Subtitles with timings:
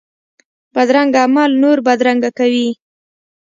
[0.73, 2.67] بدرنګه عمل نور بدرنګه کوي